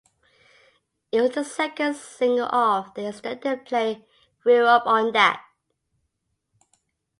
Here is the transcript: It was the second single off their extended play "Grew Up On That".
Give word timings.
It 1.11 1.21
was 1.21 1.35
the 1.35 1.43
second 1.43 1.95
single 1.95 2.47
off 2.47 2.95
their 2.95 3.09
extended 3.09 3.65
play 3.67 4.03
"Grew 4.41 4.65
Up 4.65 4.87
On 4.87 5.11
That". 5.11 5.45